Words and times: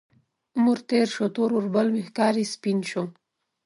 عمر 0.57 0.79
تیر 0.87 1.07
شو، 1.15 1.25
تور 1.35 1.49
اوربل 1.55 1.87
مې 1.93 2.01
ښکاري 2.07 2.45
سپین 2.53 2.79
شو 2.89 3.03